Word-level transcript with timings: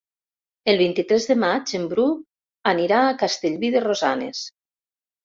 El 0.71 0.77
vint-i-tres 0.77 1.27
de 1.31 1.35
maig 1.43 1.73
en 1.79 1.85
Bru 1.91 2.05
anirà 2.71 3.03
a 3.03 3.13
Castellví 3.21 3.71
de 3.77 3.83
Rosanes. 3.85 4.41